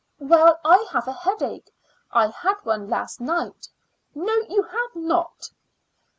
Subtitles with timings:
[0.19, 1.69] "Well, I have a headache.
[2.09, 3.69] I had one last night."
[4.15, 5.51] "No, you had not."